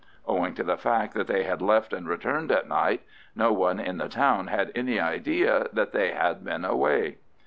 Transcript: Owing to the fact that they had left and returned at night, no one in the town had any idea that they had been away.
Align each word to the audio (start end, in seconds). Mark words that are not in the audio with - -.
Owing 0.25 0.55
to 0.55 0.63
the 0.63 0.77
fact 0.79 1.13
that 1.13 1.27
they 1.27 1.43
had 1.43 1.61
left 1.61 1.93
and 1.93 2.09
returned 2.09 2.51
at 2.51 2.67
night, 2.67 3.03
no 3.35 3.53
one 3.53 3.79
in 3.79 3.99
the 3.99 4.09
town 4.09 4.47
had 4.47 4.71
any 4.73 4.99
idea 4.99 5.67
that 5.71 5.91
they 5.91 6.09
had 6.11 6.43
been 6.43 6.65
away. 6.65 7.19